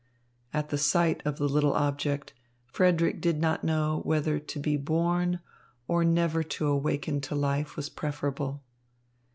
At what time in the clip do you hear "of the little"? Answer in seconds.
1.25-1.73